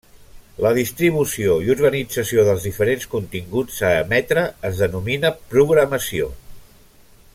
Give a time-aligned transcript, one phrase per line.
[0.65, 6.33] La distribució i organització dels diferents continguts a emetre es denomina programació.